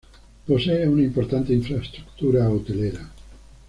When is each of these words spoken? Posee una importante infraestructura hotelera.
Posee 0.47 0.89
una 0.89 1.03
importante 1.03 1.53
infraestructura 1.53 2.49
hotelera. 2.49 3.07